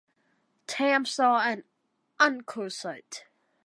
Tam 0.65 1.05
saw 1.05 1.41
an 1.41 1.63
unco 2.19 2.69
sight! 2.69 3.25